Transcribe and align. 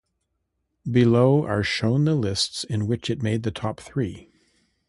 Below 0.89 1.45
are 1.45 1.61
shown 1.61 2.05
the 2.05 2.15
lists 2.15 2.63
in 2.63 2.87
which 2.87 3.07
it 3.11 3.21
made 3.21 3.43
the 3.43 3.51
top 3.51 3.79
three. 3.79 4.31